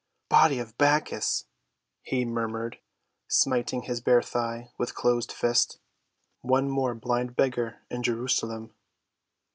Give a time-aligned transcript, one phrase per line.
[0.29, 1.45] "Body of Bacchus!"
[2.01, 2.79] he murmured,
[3.27, 5.77] smiting his bare thigh with closed fist.
[6.41, 8.73] "One more blind beggar in Jerusalem."